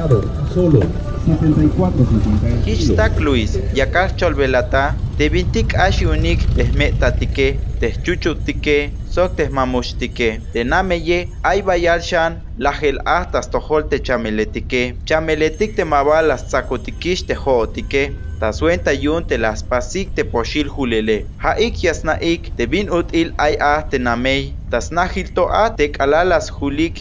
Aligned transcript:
Estado, 0.00 0.22
solo 0.54 0.80
74.50. 1.26 2.64
Hishtak 2.64 3.20
Luis, 3.20 3.58
Yakar 3.74 4.16
Cholvelata, 4.16 4.96
Tevintik 5.18 5.74
Ashi 5.74 6.06
Unik, 6.06 6.40
Tesmetatike, 6.56 7.60
Techuchutike, 7.78 8.94
Sok 9.04 9.36
Tesmamushtike, 9.36 10.40
Tenameye, 10.54 11.28
Aybayalshan, 11.42 12.40
Lajel 12.58 12.98
Astas 13.04 13.50
Tohol 13.50 13.90
Techameletike, 13.90 14.96
Chameletik 15.04 15.76
Temabalas 15.76 16.48
Tzakotikish 16.48 17.26
Tehootike, 17.26 18.16
Tasuenta 18.40 18.94
yun 18.94 19.22
te 19.26 19.36
las 19.36 19.62
pasik 19.62 20.14
te 20.14 20.24
poshil 20.24 20.70
hulele. 20.70 21.26
Haik 21.36 21.82
yasnaik 21.84 22.56
te 22.56 22.64
bin 22.66 22.88
util 22.88 23.34
ay 23.36 23.58
a 23.60 23.84
te 23.90 23.98
namei. 23.98 24.56
Tas 24.70 24.86
nahil 24.96 25.28
to 25.36 25.44
a 25.62 25.64
te 25.78 25.86
kalalas 25.96 26.46
hulik 26.56 26.96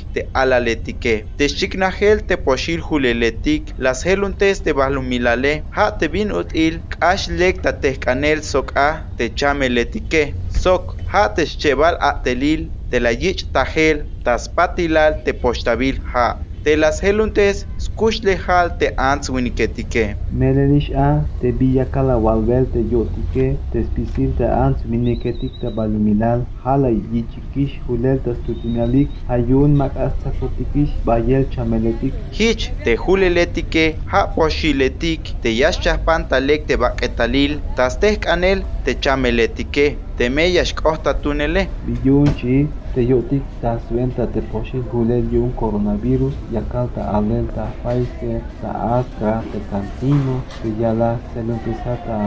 te 2.29 2.35
poshil 2.45 2.81
huleletik. 2.87 3.63
Las 3.85 3.99
heluntes 4.07 4.63
te 4.65 4.71
balumilale. 4.79 5.53
Ha 5.75 5.85
te 5.99 6.07
bin 6.15 6.33
util 6.41 6.81
kash 6.95 7.29
lek 7.39 7.61
ta 7.63 7.71
te 7.81 7.91
kanel 8.05 8.41
sok 8.51 8.67
a 8.87 8.89
te 9.17 9.25
chameletike. 9.39 10.23
Sok 10.63 10.83
ha 11.11 11.23
te 11.35 11.45
cheval 11.61 11.95
a 12.09 12.11
telil 12.25 12.61
te 12.89 12.97
la 13.05 13.11
yich 13.23 13.41
tahel 13.53 13.97
tas 14.25 14.43
patilal 14.55 15.21
te 15.23 15.31
postabil 15.43 16.01
ha. 16.11 16.27
Te 16.69 16.77
las 16.77 17.01
heluntes 17.01 17.67
skush 17.81 18.19
lejal 18.27 18.67
te 18.77 18.87
ants 18.95 19.31
winiketike. 19.33 20.03
Melelish 20.29 20.91
a 20.93 21.07
te 21.41 21.49
villa 21.59 21.85
cala 21.93 22.15
walvel 22.25 22.67
te 22.73 22.83
yotike 22.91 23.45
te 23.71 23.81
spisil 23.87 24.35
te 24.37 24.45
ants 24.45 24.85
winiketik 24.91 25.55
te 25.61 25.71
baluminal 25.77 26.43
hala 26.65 26.91
yichikish 26.93 27.79
hulel 27.87 28.19
te 28.25 28.35
stutinalik 28.37 29.09
hayun 29.31 29.73
mak 29.79 29.97
asta 30.07 30.29
kotikish 30.39 30.93
bayel 31.09 31.47
chameletik 31.55 32.13
Hich 32.37 32.67
te 32.83 32.93
huleletike 33.03 33.85
ha 34.11 34.21
poshiletik 34.35 35.33
te 35.41 35.49
yaschahpan 35.61 36.27
talek 36.29 36.67
te 36.69 36.77
baketalil 36.83 37.63
tas 37.75 37.97
tek 37.97 38.29
anel 38.35 38.61
te 38.85 38.93
chameletike 39.03 39.87
te 40.17 40.29
meyash 40.29 40.73
kohta 40.75 41.13
tunele. 41.23 41.61
biyun 41.85 42.29
chi 42.99 43.05
te 43.05 43.11
yotik 43.11 43.43
ta 43.61 43.79
suenta 43.87 44.27
te 44.27 44.41
poshil 44.51 44.83
hulel 44.91 45.23
yun 45.31 45.53
coronavirus 45.55 46.35
yakal 46.51 46.87
ta 46.95 47.01
alel 47.17 47.45
ta 47.55 47.65
Pfizer 47.81 48.41
ta 48.61 48.71
Astra 48.99 49.43
te 49.51 49.59
Cantino 49.69 50.43
te 50.61 50.69
yala 50.81 51.11
seluntesa 51.31 51.95
ta 52.05 52.17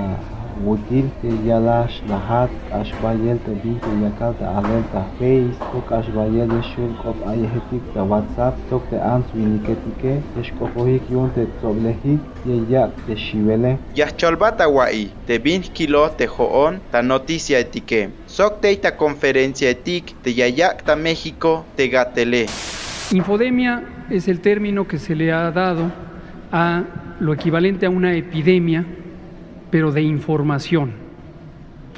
wutil 0.65 1.09
te 1.23 1.31
yala 1.49 1.89
shlahat 1.89 2.51
ashbayel 2.81 3.39
te 3.47 3.55
bin 3.63 3.79
te 3.85 3.93
yakal 4.03 4.35
ta 4.39 4.53
alel 4.61 4.85
ta 4.93 5.05
Face 5.19 5.59
tok 5.73 5.93
ashbayel 5.99 6.53
shul 6.71 6.93
kop 7.03 7.17
ayehetik 7.33 7.83
ta 7.95 8.05
WhatsApp 8.05 8.59
tok 8.71 8.89
te 8.91 9.01
ans 9.01 9.27
winiketike 9.35 10.15
te 10.35 10.45
shkopohik 10.49 11.11
yun 11.11 11.31
te 11.35 11.47
tsoblehik 11.59 12.21
ye 12.47 12.61
yak 12.71 12.91
te 13.07 13.17
shivele 13.17 13.77
Yascholbata 13.97 14.69
wai 14.69 15.11
te 15.27 15.39
bin 15.39 15.63
kilo 15.63 16.09
te 16.17 16.27
joon 16.27 16.81
ta 16.91 17.03
noticia 17.03 17.59
etike. 17.59 18.09
Sok 18.27 18.61
teita 18.61 18.97
conferencia 18.97 19.71
etik 19.71 20.15
te 20.23 20.31
yayak 20.31 20.85
ta 20.85 20.97
México 20.97 21.65
te 21.77 21.89
gatele. 21.89 22.47
Infodemia 23.13 23.83
es 24.11 24.29
el 24.29 24.41
término 24.41 24.87
que 24.87 24.99
se 24.99 25.15
le 25.15 25.33
ha 25.33 25.51
dado 25.51 25.91
a 26.51 26.83
lo 27.21 27.33
equivalente 27.33 27.87
a 27.87 27.91
una 27.91 28.15
epidemia, 28.15 28.85
pero 29.73 29.91
de 29.91 30.03
información, 30.03 30.93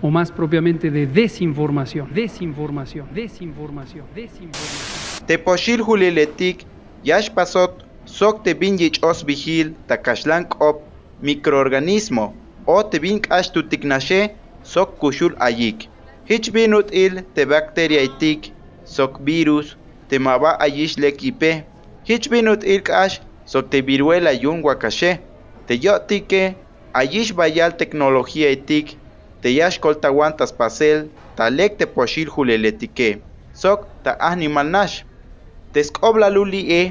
o 0.00 0.08
más 0.08 0.30
propiamente 0.30 0.92
de 0.92 1.08
desinformación, 1.08 2.08
desinformación, 2.14 3.08
desinformación, 3.12 4.06
desinformación. 4.14 5.27
Te 5.27 5.39
poshil 5.39 5.83
huliletik 5.83 6.64
yash 7.03 7.31
pasot 7.31 7.84
sok 8.05 8.44
te 8.44 8.55
bin 8.55 8.78
yich 8.78 9.03
os 9.03 9.25
vigil 9.25 9.75
ta 9.89 9.97
kashlank 9.97 10.61
op 10.61 10.83
microorganismo 11.20 12.32
o 12.65 12.84
te 12.87 13.00
bin 13.00 13.19
kash 13.19 13.50
tu 13.50 13.62
tiknashe 13.65 14.37
sok 14.62 14.99
kushul 14.99 15.34
ayik. 15.41 15.88
Hich 16.28 16.53
binut 16.53 16.93
il 16.93 17.25
te 17.34 17.44
bacteria 17.44 18.03
itik 18.03 18.53
sok 18.84 19.19
virus 19.25 19.76
te 20.09 20.19
maba 20.19 20.56
ayish 20.60 20.97
lekipe. 20.97 21.65
Hich 22.04 22.31
binut 22.31 22.62
il 22.62 22.82
kash 22.82 23.20
sok 23.47 23.70
te 23.70 23.82
viruela 23.82 24.32
yun 24.32 24.62
wakashe. 24.62 25.19
Te 25.66 25.75
yotike 25.75 26.54
ayish 26.94 27.34
bayal 27.34 27.77
tecnología 27.77 28.50
itik 28.50 28.97
te 29.43 29.53
yash 29.53 29.78
koltawantas 29.82 30.53
pasel 30.53 31.10
ta 31.37 31.50
lek 31.50 31.77
te 31.78 31.87
poshil 31.87 32.28
huleletike. 32.34 33.21
Sok 33.53 33.87
ta 34.03 34.16
animal 34.21 34.71
nash. 34.71 35.05
Teskobla 35.72 36.31
luli 36.31 36.62
e 36.71 36.82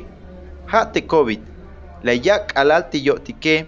ha 0.72 0.86
te 0.94 1.02
COVID. 1.02 1.42
La 2.04 2.14
yak 2.14 2.52
alal 2.56 2.84
te 2.92 3.00
yotike. 3.00 3.66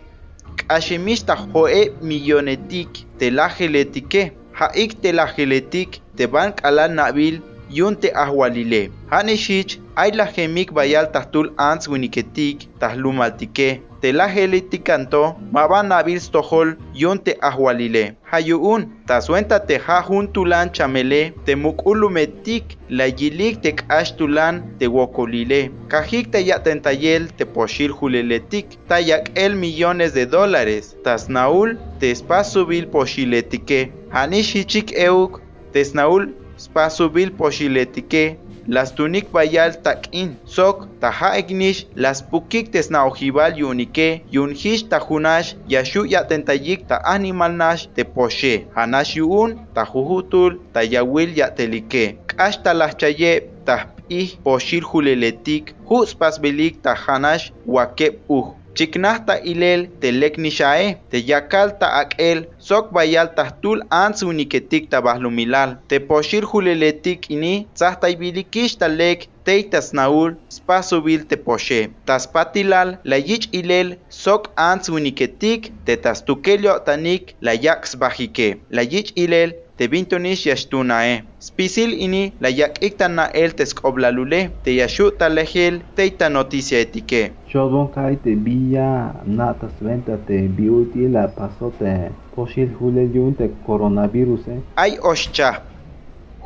Kashimista 0.68 1.36
hoe 1.36 1.92
millonetik 2.02 3.06
te 3.18 3.32
la 3.32 3.50
geletike. 3.50 4.32
Ha 4.60 4.72
ik 4.74 5.02
te 5.02 5.12
la 5.14 5.28
geletik 5.28 6.02
te 6.16 6.28
bank 6.28 6.64
alal 6.64 6.92
nabil 6.92 7.42
yun 7.76 7.96
te 7.96 8.10
ahwalile. 8.24 8.90
Hanishich 9.12 9.80
ay 9.96 10.12
la 10.12 10.26
gemik 10.26 10.72
bayal 10.72 11.12
tahtul 11.12 11.52
ans 11.58 11.88
winiketik 11.92 12.70
tahlumaltike. 12.80 13.82
Te 14.02 14.12
la 14.12 14.28
geletikanto 14.34 15.36
maban 15.52 15.88
nabil 15.90 16.20
stohol 16.20 16.76
yun 16.94 17.20
te 17.26 17.34
ahwalile. 17.42 18.04
Hayuun 18.32 18.86
tasuenta 19.08 19.60
te 19.68 19.80
ha 19.86 19.98
juntulan 20.08 20.72
chamele 20.72 21.34
te 21.46 21.56
mukulumetik 21.56 22.78
la 22.90 23.08
yilik 23.08 23.62
te 23.64 23.72
kashtulan 23.80 24.62
te 24.80 24.88
wokolile. 24.88 25.72
Kajik 25.92 26.32
te 26.32 26.44
yatentayel 26.48 27.28
te 27.38 27.46
poshil 27.46 27.92
juleletik. 27.92 28.78
Tayak 28.88 29.32
el 29.36 29.56
millones 29.56 30.14
de 30.14 30.26
dólares. 30.26 30.96
Tasnaul 31.04 31.78
te 32.00 32.12
espasubil 32.12 32.88
poshiletike. 32.88 33.92
Hanishichik 34.12 34.96
euk 35.08 35.42
tesnaul 35.74 36.32
spasubil 36.58 37.32
poshiletike. 37.32 38.38
Las 38.68 38.96
tunik 38.98 39.30
bayal 39.30 39.78
takin 39.78 40.34
sok 40.46 40.90
taha 41.00 41.38
ignish 41.38 41.86
las 41.94 42.26
pukik 42.26 42.74
tesnaojibal 42.74 43.54
yunike 43.54 44.26
yunhish 44.34 44.90
tahunash 44.90 45.54
yashu 45.70 46.02
yatentayik 46.10 46.88
ta 46.90 46.98
animal 47.06 47.54
nash 47.54 47.86
te 47.94 48.04
poshe 48.04 48.66
hanash 48.74 49.22
yun 49.22 49.62
tahuhutul 49.78 50.58
tayawil 50.74 51.30
yatelike 51.38 52.18
kash 52.26 52.58
talahchaye 52.66 53.46
tahpih 53.70 54.34
poshil 54.42 54.82
huleletik 54.82 55.78
hus 55.86 56.18
pasbilik 56.18 56.82
tahanash 56.82 57.54
wakep 57.70 58.18
uh 58.30 58.50
Chiknahta 58.76 59.38
ilel 59.52 59.86
telek 60.02 60.36
nishae, 60.44 60.88
te 61.10 61.22
yakal 61.30 61.70
ta 61.80 61.88
akel, 62.02 62.42
sok 62.60 62.92
bayal 62.96 63.30
tahtul 63.38 63.80
ans 63.90 64.24
uniketik 64.32 64.90
tabahlumilal, 64.92 65.78
te 65.88 66.02
poshir 66.10 66.44
huleletik 66.52 67.30
ini, 67.32 67.54
tzahta 67.76 68.12
ibilikish 68.12 68.76
talek, 68.82 69.30
teitas 69.48 69.94
naul, 69.96 70.36
spasubil 70.52 71.24
te 71.30 71.38
poshe, 71.48 71.82
tas 72.06 72.28
patilal, 72.28 72.98
la 73.06 73.18
yich 73.30 73.48
ilel, 73.60 73.96
sok 74.10 74.52
ans 74.60 74.92
uniketik, 74.92 75.72
te 75.88 75.96
tas 75.96 76.26
tukelio 76.28 76.76
tanik, 76.88 77.36
la 77.40 77.56
yaks 77.56 77.96
bajike, 78.02 78.50
la 78.76 78.84
yich 78.84 79.14
ilel, 79.16 79.56
te 79.78 79.88
bintonish 79.88 80.46
yashtunae. 80.48 81.24
Spisil 81.40 81.94
ini 82.06 82.34
la 82.40 82.50
yak 82.50 82.82
iktana 82.82 83.28
el 83.34 83.56
teskoblalule, 83.56 84.50
te 84.64 84.76
yashu 84.76 85.12
talehel, 85.20 85.82
teita 85.96 86.30
noticia 86.30 86.80
etike. 86.80 87.32
Shodon 87.52 87.92
kai 87.94 88.16
te 88.24 88.36
villa 88.36 88.90
nata 89.26 89.70
sventa 89.78 90.18
te 90.28 90.42
biuti 90.58 91.08
la 91.12 91.28
pasote 91.28 91.94
poshil 92.36 92.72
hulel 92.80 93.12
yun 93.16 93.36
te 93.36 93.50
coronavirus 93.68 94.48
eh. 94.48 94.60
Ay 94.76 94.98
oshcha. 95.02 95.52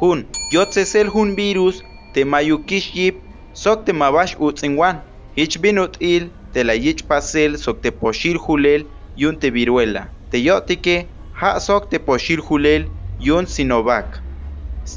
Hun, 0.02 0.26
yotzesel 0.54 1.10
hun 1.14 1.36
virus, 1.36 1.84
te 2.14 2.24
mayukish 2.26 2.94
yip, 2.96 3.24
sok 3.54 3.86
te 3.86 3.94
mabash 3.94 4.36
utzinwan. 4.40 5.02
Hich 5.36 5.60
binut 5.62 5.98
il, 6.00 6.30
te 6.54 6.64
la 6.64 6.76
yich 6.76 7.04
pasel, 7.08 7.58
sok 7.58 7.82
te 7.84 7.92
poshil 7.92 8.40
hulel, 8.46 8.86
yun 9.16 9.36
te 9.36 9.52
viruela. 9.52 10.08
Te 10.32 10.40
yotike, 10.40 10.96
ha 11.42 11.60
sok 11.60 11.90
te 11.92 12.00
poshil 12.00 12.40
hulel, 12.48 12.88
yun 13.20 13.46
Sinovac. 13.46 14.22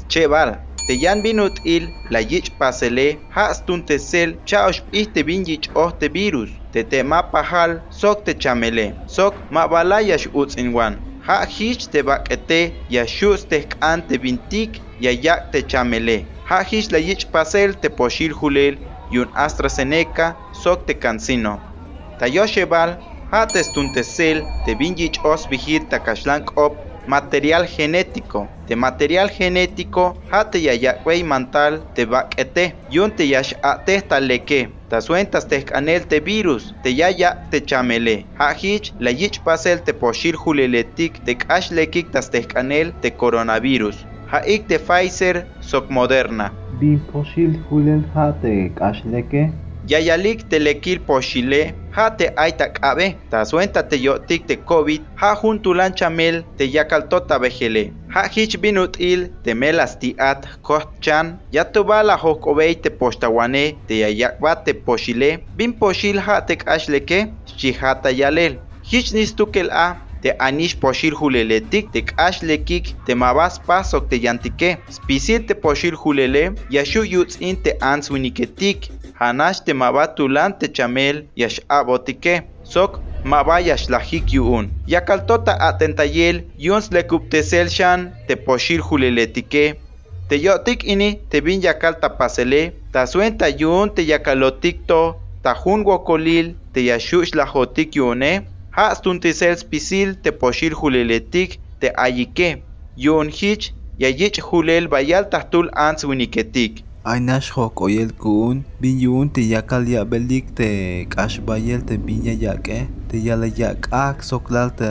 Cheval, 0.09 0.57
te 0.87 0.93
yan 0.93 1.21
binut 1.21 1.59
il, 1.65 1.87
la 2.09 2.21
yich 2.21 2.49
pasele, 2.59 3.19
ha 3.35 3.53
stun 3.53 3.83
te 3.85 3.97
sel, 3.99 4.37
chaosh 4.45 4.81
te 5.13 5.23
bin 5.23 5.43
yich 5.45 5.69
oh 5.75 5.91
virus. 6.13 6.51
Te 6.71 6.83
te 6.83 7.03
ma 7.03 7.21
pahal, 7.21 7.81
sok 7.89 8.25
te 8.25 8.33
chamele, 8.33 8.93
sok 9.07 9.35
ma 9.51 9.67
balayash 9.67 10.27
utzinwan. 10.33 10.95
Ha 11.27 11.45
hich 11.45 11.89
te 11.91 12.01
bakete, 12.01 12.73
yashus 12.89 13.47
te 13.47 13.61
kan 13.61 14.01
te 14.07 14.17
bintik, 14.17 14.81
yayak 14.99 15.51
te 15.51 15.61
chamele. 15.61 16.25
Ha 16.49 16.63
hich 16.63 16.91
la 16.91 16.99
yich 16.99 17.31
pasel 17.31 17.75
te 17.81 17.89
poshil 17.89 18.33
hulel, 18.33 18.75
yun 19.11 19.29
AstraZeneca, 19.35 20.35
sok 20.63 20.87
te 20.87 20.93
cancino. 20.93 21.59
Tayosheval, 22.19 22.97
ha 23.31 23.45
te 23.45 23.63
stun 23.63 23.93
te 23.93 24.03
sel, 24.03 24.43
te 24.65 24.75
bin 24.75 24.95
yich 24.97 25.19
os 25.23 25.45
vigir 25.51 25.87
takashlank 25.89 26.57
op, 26.57 26.75
material 27.07 27.67
genético. 27.67 28.49
De 28.67 28.75
material 28.75 29.29
genético, 29.29 30.21
hate 30.31 30.61
ya 30.61 30.73
ya 30.73 30.95
mantal 31.25 31.83
te 31.93 32.05
bakete, 32.05 32.75
yun 32.89 33.11
te 33.11 33.27
yash 33.27 33.53
ate 33.61 34.01
taleke. 34.01 34.69
Ta 34.87 35.01
suentas 35.01 35.47
te 35.47 35.63
canel 35.63 36.05
te 36.07 36.19
virus, 36.19 36.73
te 36.83 36.95
ya 36.95 37.09
ya 37.09 37.47
te 37.49 37.61
chamele. 37.61 38.25
Ha 38.37 38.53
hich 38.53 38.93
la 38.99 39.11
yich 39.11 39.41
pasel 39.43 39.81
te 39.83 39.93
poshir 39.93 40.35
huleletik 40.35 41.23
te 41.25 41.35
kash 41.35 41.71
lekik 41.71 42.11
tas 42.11 42.29
te 42.29 42.41
te 43.01 43.15
coronavirus. 43.15 44.05
Ha 44.27 44.41
ik 44.45 44.67
te 44.67 44.79
Pfizer 44.79 45.45
sok 45.59 45.89
Moderna. 45.89 46.51
Bin 46.79 46.99
poshil 47.11 47.53
hulel 47.69 48.03
hate 48.13 48.71
kash 48.75 49.03
leke. 49.03 49.51
Yayalik 49.85 50.47
telekil 50.49 50.99
poshile, 50.99 51.75
ha 51.95 52.09
te 52.17 52.29
aita 52.35 52.67
kabe, 52.73 53.07
ta 53.29 53.45
suenta 53.45 53.87
te 53.87 53.97
yotik 54.01 54.47
te 54.47 54.57
COVID, 54.69 55.01
ha 55.21 55.35
juntulan 55.41 55.93
chamel 55.93 56.43
te 56.57 56.67
yakaltota 56.75 57.37
vejele. 57.39 57.91
Ha 58.13 58.23
hich 58.33 58.57
binut 58.61 58.97
il 58.99 59.29
te 59.43 59.53
melas 59.53 59.97
ti 59.99 60.15
at 60.17 60.47
chan, 61.01 61.39
ya 61.51 61.63
tu 61.63 61.83
bala 61.83 62.17
hokobei 62.17 62.75
te 62.75 62.89
postawane 62.89 63.65
te 63.87 63.99
yayakba 64.03 64.55
te 64.65 64.73
poshile, 64.73 65.39
bin 65.57 65.73
poshil 65.73 66.17
ha 66.19 66.41
te 66.41 66.55
kashleke, 66.55 67.19
shihata 67.57 68.11
yalel. 68.11 68.57
Hich 68.83 69.13
nistukel 69.13 69.69
a, 69.71 69.97
te 70.23 70.31
anish 70.39 70.75
poshil 70.79 71.13
huleletik 71.19 71.91
te 71.91 72.01
kashlekik 72.01 72.93
te 73.05 73.15
mabas 73.15 73.59
pasok 73.67 74.09
te 74.09 74.17
yantike, 74.23 74.77
spisil 74.89 75.45
te 75.47 75.53
poshil 75.53 75.95
hulele, 75.99 76.43
yashu 76.71 77.03
yuts 77.03 77.37
in 77.39 77.57
te 77.63 77.75
ans 77.81 78.09
winiketik, 78.09 78.89
hanash 79.19 79.59
te 79.65 79.73
mabatulan 79.81 80.51
te 80.59 80.67
chamel 80.75 81.17
yash 81.41 81.59
abotike 81.77 82.33
sok 82.73 82.91
mabayash 83.31 83.85
lahik 83.93 84.33
yuun 84.33 84.65
yakaltota 84.93 85.53
atentayel 85.69 86.37
yuns 86.65 86.85
lekuptesel 86.95 87.67
shan 87.77 87.99
te 88.27 88.33
poshir 88.45 88.81
juleletike 88.87 89.65
te 90.27 90.35
yotik 90.45 90.83
ini 90.93 91.09
te 91.29 91.37
bin 91.45 91.61
yakal 91.67 91.93
tapasele 92.01 92.61
ta 92.93 93.05
suenta 93.11 93.47
yun 93.61 93.87
te 93.95 94.01
yakalotikto 94.11 95.01
ta 95.43 95.51
jun 95.61 95.81
wokolil 95.87 96.47
te 96.73 96.79
yashush 96.89 97.31
lajotik 97.39 97.95
yune 97.99 98.31
ha 98.75 98.85
stuntisel 98.97 99.55
spisil 99.63 100.09
te 100.23 100.29
poshir 100.41 100.73
juleletik 100.79 101.59
te 101.79 101.87
ayike 102.05 102.49
yun 103.05 103.27
hich 103.39 103.65
yayich 104.01 104.39
julel 104.47 104.87
bayal 104.93 105.23
tahtul 105.33 105.67
ans 105.87 106.03
winiketik 106.09 106.73
Ainash 107.03 107.51
hok 107.51 107.81
oyel 107.83 108.11
kun 108.15 108.63
bin 108.79 108.95
yun 109.03 109.27
te 109.35 109.41
yakal 109.43 109.83
ya 109.91 110.05
belik 110.11 110.55
te 110.55 110.69
kash 111.11 111.41
bayel 111.47 111.81
te 111.83 111.97
binya 111.99 112.31
yake 112.31 112.77
te 113.11 113.17
yala 113.25 113.47
yak 113.59 113.91
ak 113.91 114.23
soklal 114.23 114.71
te 114.79 114.87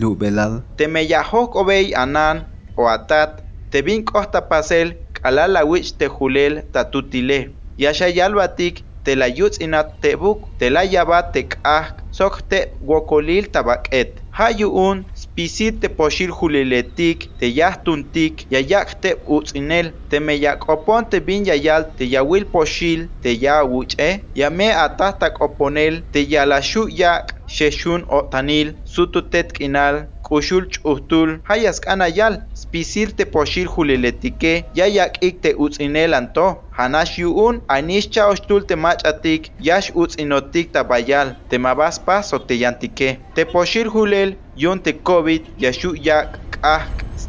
lubelal 0.00 0.60
te 0.76 0.84
me 0.92 1.00
yahok 1.12 1.56
obey 1.56 1.96
anan 1.96 2.44
o 2.76 2.84
atat 2.96 3.40
te 3.72 3.80
bin 3.86 4.04
costa 4.04 4.44
pasel 4.50 4.92
kalala 5.16 5.64
wich 5.70 5.96
te 5.98 6.06
julel 6.16 6.60
tatutile 6.72 7.38
yasha 7.80 8.08
yalbatik 8.18 8.84
te 9.04 9.16
la 9.20 9.28
yuts 9.38 9.56
inat 9.64 9.88
te 10.02 10.10
buk 10.20 10.38
te 10.60 10.68
la 10.74 10.82
yabat 10.84 11.32
te 11.32 11.42
kah 11.48 11.86
sok 12.12 12.34
te 12.50 12.60
wokolil 12.90 13.48
tabaket 13.54 14.20
hayuun 14.36 14.98
spisit 15.34 15.80
te 15.82 15.88
poshil 15.98 16.30
juliletik 16.38 17.24
te 17.38 17.46
yahtuntik 17.58 18.44
yayak 18.54 18.88
te 19.02 19.10
utzinel 19.36 19.88
te 20.08 20.20
meyakopon 20.26 21.08
te 21.10 21.18
bin 21.26 21.42
yayal 21.50 21.82
te 21.96 22.04
yawil 22.14 22.44
poshil 22.54 23.00
te 23.22 23.30
yawuche 23.44 24.08
yame 24.40 24.68
atahtak 24.84 25.40
oponel 25.46 25.94
te 26.12 26.20
yalashu 26.32 26.82
yak 27.00 27.34
sheshun 27.56 28.06
otanil 28.18 28.68
sututet 28.94 29.48
kinal 29.56 29.96
kushul 30.24 30.64
ch'uhtul 30.72 31.30
hayas 31.48 31.80
kanayal. 31.84 32.40
Spisil 32.54 33.12
te 33.16 33.24
poshil 33.34 33.68
juliletike 33.74 34.52
yayak 34.78 35.22
ik 35.28 35.40
te 35.42 35.50
utzinel 35.64 36.14
anto 36.18 36.46
hanash 36.78 37.18
yuun. 37.18 37.60
Anish 37.68 38.08
chaoshtul 38.14 38.66
te 38.68 38.76
machatik. 38.84 39.50
Yash 39.60 39.90
utzinotik 39.94 40.72
tabayal 40.72 41.36
te 41.48 41.58
mabas 41.58 41.98
paso 42.06 42.38
te 42.38 42.54
yantike 42.62 43.18
te 43.34 43.44
poshil 43.52 43.88
julel. 43.94 44.36
Yun 44.56 44.80
te 44.80 44.92
covid. 45.08 45.42
Yashu 45.58 45.94
yak 46.06 46.38
kah 46.54 46.82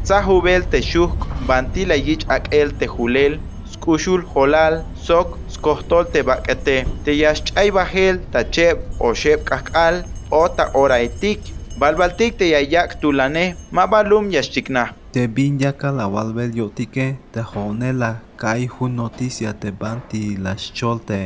tzahubel 0.03 0.63
te 0.71 0.81
shuk. 0.81 1.27
Bantila 1.47 1.95
yich 1.95 2.25
akel 2.29 2.71
te 2.79 2.87
julel. 2.87 3.39
Skushul 3.73 4.21
holal 4.33 4.83
sok 4.95 5.37
skohtol 5.51 6.05
te 6.13 6.23
bakete 6.27 6.77
te 7.03 7.11
yash 7.21 7.43
chay 7.49 7.71
bajel. 7.75 8.21
Ta 8.31 8.43
cheb 8.43 8.77
o 8.99 9.13
sheb 9.13 9.43
kakal 9.49 10.05
o 10.31 10.47
ta 10.47 10.71
oraitik 10.73 11.54
balbaltik 11.79 12.37
te 12.37 12.45
yayak 12.53 13.01
tulane 13.01 13.55
mabalum 13.71 14.29
yashchikna 14.31 14.83
te 15.11 15.27
bin 15.27 15.59
yakal 15.59 15.99
awalbel 15.99 16.55
yotike 16.55 17.07
te 17.33 17.41
jone 17.51 17.89
la 18.01 18.11
kai 18.37 18.67
hun 18.67 18.95
noticia 18.95 19.51
te 19.53 19.71
banti 19.81 20.37
las 20.37 20.71
cholte 20.77 21.19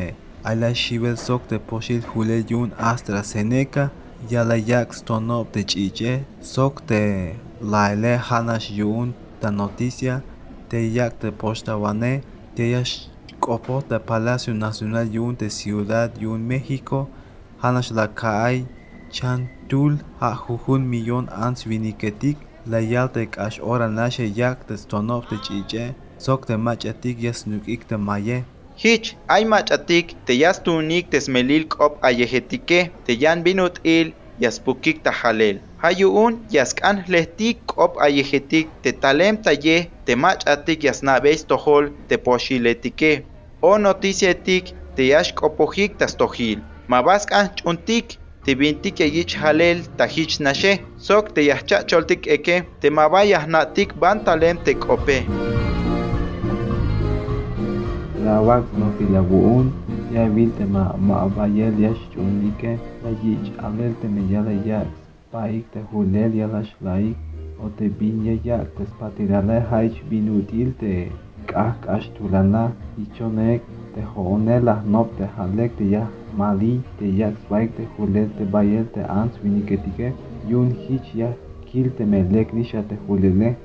ala 0.43 0.73
shibel 0.73 1.17
sok 1.17 1.47
te 1.49 1.59
poshil 1.69 2.01
julel 2.09 2.43
yun 2.49 2.73
AstraZeneca 2.91 3.91
yala 4.31 4.57
yak 4.57 4.93
stonop 4.93 5.51
te 5.53 5.63
chiche 5.63 6.13
sok 6.41 6.81
te 6.89 7.01
laile 7.61 8.17
hanash 8.17 8.71
yun 8.79 9.13
ta 9.41 9.51
noticia 9.51 10.21
te 10.69 10.81
yak 10.97 11.19
te 11.21 11.29
posta 11.31 11.77
wane 11.77 12.13
te 12.55 12.71
yash 12.73 12.95
kopo 13.39 13.81
te 13.89 13.99
Palacio 13.99 14.53
Nacional 14.53 15.07
yun 15.13 15.35
te 15.35 15.49
Ciudad 15.49 16.09
yun 16.19 16.41
México 16.41 17.07
hanash 17.61 17.91
la 17.91 18.07
kai 18.07 18.65
chantul 19.11 19.97
ha 20.19 20.31
jujun 20.43 20.83
millón 20.91 21.25
ans 21.45 21.65
viniketik 21.69 22.37
la 22.65 22.79
yal 22.81 23.09
te 23.15 23.25
kash 23.25 23.59
ora 23.61 23.87
nashe 23.87 24.25
yak 24.39 24.67
te 24.67 24.75
stonop 24.77 25.23
te 25.29 25.37
chiche 25.45 25.85
sok 26.17 26.45
te 26.47 26.55
machatik 26.65 27.17
yasnuk 27.25 27.67
ik 27.67 27.87
te 27.89 27.97
maye 27.97 28.43
Hich, 28.79 29.17
ay 29.27 29.43
machatik, 29.43 30.13
te 30.25 30.33
yas 30.39 30.61
tunik 30.63 31.09
te 31.11 31.19
smelil 31.19 31.65
kop 31.67 31.97
ayehetike, 32.09 32.77
te 33.05 33.15
yan 33.23 33.41
binut 33.43 33.81
il, 33.83 34.13
yaspukik 34.39 35.01
tajalel. 35.03 35.59
Hayuun, 35.83 36.37
yaskan 36.55 37.01
lehtik 37.11 37.59
kop 37.67 37.99
ayehetik, 37.99 38.71
te 38.83 38.93
talem 39.01 39.35
taye, 39.43 39.89
te 40.05 40.15
machatik 40.15 40.87
yasnabeis 40.87 41.43
tohol, 41.49 41.91
te 42.07 42.15
poshiletike. 42.23 43.11
O 43.59 43.75
noticiatik, 43.77 44.71
te 44.95 45.09
yash 45.11 45.33
kopojik 45.35 45.99
tastojil. 45.99 46.63
Mabaskan 46.87 47.51
chuntik, 47.59 48.15
te 48.45 48.55
bintik 48.55 48.99
yayich 48.99 49.35
halel 49.41 49.83
tahich 49.97 50.39
nashe. 50.39 50.79
Sok 50.97 51.33
te 51.35 51.41
yachacholtik 51.49 52.27
eke, 52.27 52.63
te 52.81 52.89
mabayah 52.89 53.45
natik 53.47 53.95
ban 53.99 54.23
talem 54.25 54.57
te 54.65 54.73
kope. 54.73 55.23
lawak 58.29 58.65
no 58.77 58.87
filabuun 58.97 59.71
ya 60.13 60.23
vil 60.35 60.51
te 60.57 60.65
ma 60.73 60.83
ma 61.07 61.25
bayel 61.35 61.73
ya 61.83 61.89
chunike 62.13 62.71
la 63.03 63.11
yich 63.23 63.47
alel 63.67 63.93
te 64.01 64.07
me 64.15 64.21
yala 64.31 64.53
ya 64.67 64.81
paik 65.31 65.71
te 65.73 65.81
hulel 65.91 66.35
ya 66.39 66.47
la 66.53 66.61
shlaik 66.71 67.17
o 67.63 67.69
te 67.79 67.89
bin 68.01 68.21
ya 68.27 68.35
ya 68.47 68.57
te 68.75 68.85
spatirale 68.91 69.57
haich 69.71 69.97
binutil 70.09 70.69
te 70.81 70.93
kah 71.51 71.73
kash 71.85 72.09
tulana 72.17 72.63
ichonek 73.03 73.65
te 73.95 74.05
hone 74.13 74.55
la 74.67 74.75
nop 74.95 75.17
te 75.17 75.25
halek 75.37 75.77
te 75.79 75.89
mali 76.41 76.73
te 76.99 77.11
ya 77.19 77.29
swaik 77.45 77.77
te 77.77 77.87
hulel 77.97 78.27
te 78.39 78.49
bayel 78.55 78.89
te 78.95 79.05
ans 79.19 79.39
viniketike 79.43 80.11
yun 80.51 80.73
hich 80.87 81.13
ya 81.21 81.29
kil 81.69 81.87
te 81.97 82.09
melek 82.15 82.53
nisha 82.59 82.83
te 82.89 82.99
hulele 83.07 83.55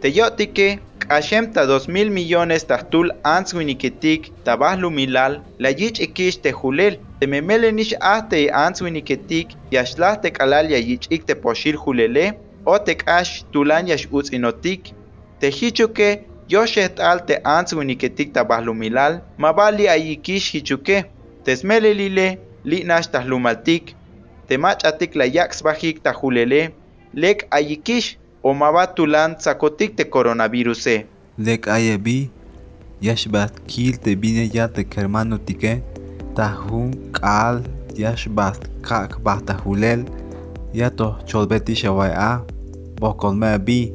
te 0.00 0.16
yotike 0.18 0.68
Kashem 1.10 1.46
ta 1.52 1.62
2000 1.66 2.10
millones 2.16 2.64
tahtul 2.70 3.08
ans 3.24 3.54
winiketik 3.54 4.28
tabah 4.44 4.76
lumilal 4.82 5.32
la 5.58 5.70
yich 5.80 5.98
ikish 6.06 6.36
te 6.44 6.52
julel 6.58 6.98
te 7.18 7.26
memelenish 7.26 7.94
ahte 8.12 8.38
ans 8.64 8.82
winiketik 8.84 9.56
yashlah 9.74 10.20
te 10.22 10.30
kalal 10.30 10.70
ya 10.70 10.78
yich 10.78 11.08
ik 11.10 11.26
te 11.26 11.34
poshil 11.34 11.76
julele 11.84 12.24
o 12.64 12.78
te 12.78 12.94
kash 12.94 13.32
tulan 13.52 13.88
yash 13.90 14.06
utz 14.12 14.30
inotik. 14.36 14.92
Te 15.40 15.50
hichuke 15.50 16.08
yoshet 16.48 17.00
al 17.00 17.24
te 17.26 17.40
ans 17.56 17.74
winiketik 17.78 18.32
tabah 18.36 18.62
lumilal 18.66 19.20
mabali 19.38 19.88
ayikish 19.88 20.52
hichuke 20.54 20.96
te 21.44 21.56
smelelile 21.56 22.38
li 22.64 22.82
nash 22.84 23.08
tahlumaltik 23.12 23.94
te 24.48 24.58
machatik 24.58 25.14
la 25.16 25.26
yaks 25.26 25.62
bajik 25.64 26.02
tahulele 26.04 26.70
lek 27.14 27.46
ayikish 27.50 28.18
o 28.42 28.54
mabatulan 28.54 29.36
sakotik 29.40 29.96
te 29.96 30.04
coronavirus 30.04 30.86
e. 30.86 30.96
lek 31.38 31.68
aye 31.68 31.96
bi 31.98 32.30
yashbat 33.00 33.52
kil 33.66 33.96
te 33.96 34.16
bine 34.16 34.48
ya 34.52 34.68
te 34.68 34.84
kermano 34.84 35.38
tike 35.38 35.80
tahun 36.36 36.92
kal 37.16 37.64
yashbat 37.96 38.60
kak 38.84 39.20
bata 39.24 39.56
hulel 39.64 40.04
ya 40.72 40.90
to 40.92 41.16
cholbeti 41.26 41.74
shawai 41.74 42.12
a 42.12 42.44
bokolme 43.00 43.56
bi 43.58 43.92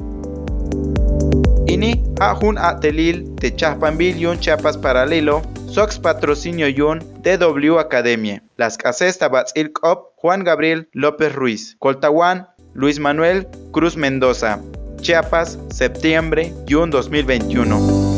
Ini 1.66 1.98
hajun 2.22 2.62
atelil 2.62 3.26
te 3.42 3.50
chapambil 3.50 4.14
yun 4.22 4.38
chapas 4.38 4.78
paralelo 4.78 5.42
Sox 5.76 6.00
patrocinio 6.00 6.70
yun 6.70 7.04
DW 7.22 7.80
Academia. 7.80 8.42
Las 8.56 8.78
cases 8.78 9.20
tabatzil 9.20 9.74
cop 9.74 10.16
Juan 10.16 10.46
Gabriel 10.46 10.88
López 10.94 11.36
Ruiz. 11.36 11.76
Coltawan 11.80 12.48
Luis 12.74 12.98
Manuel 12.98 13.46
Cruz 13.74 13.98
Mendoza. 13.98 14.62
Chiapas, 15.02 15.60
septiembre, 15.70 16.54
June 16.66 16.90
2021. 16.92 18.15